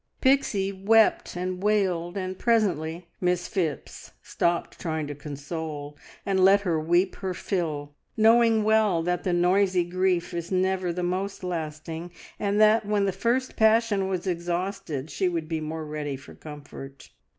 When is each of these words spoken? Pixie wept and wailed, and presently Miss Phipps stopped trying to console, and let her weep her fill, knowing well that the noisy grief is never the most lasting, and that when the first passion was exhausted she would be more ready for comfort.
Pixie 0.19 0.71
wept 0.71 1.35
and 1.35 1.61
wailed, 1.61 2.17
and 2.17 2.39
presently 2.39 3.07
Miss 3.21 3.47
Phipps 3.47 4.13
stopped 4.23 4.79
trying 4.79 5.05
to 5.05 5.13
console, 5.13 5.95
and 6.25 6.43
let 6.43 6.61
her 6.61 6.79
weep 6.79 7.17
her 7.17 7.35
fill, 7.35 7.93
knowing 8.17 8.63
well 8.63 9.03
that 9.03 9.23
the 9.23 9.31
noisy 9.31 9.83
grief 9.83 10.33
is 10.33 10.51
never 10.51 10.91
the 10.91 11.03
most 11.03 11.43
lasting, 11.43 12.09
and 12.39 12.59
that 12.59 12.83
when 12.83 13.05
the 13.05 13.11
first 13.11 13.55
passion 13.55 14.07
was 14.07 14.25
exhausted 14.25 15.11
she 15.11 15.29
would 15.29 15.47
be 15.47 15.61
more 15.61 15.85
ready 15.85 16.15
for 16.15 16.33
comfort. 16.33 17.11